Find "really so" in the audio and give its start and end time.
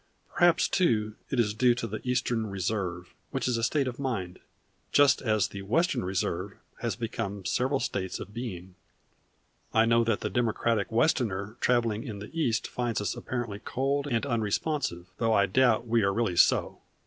16.11-16.81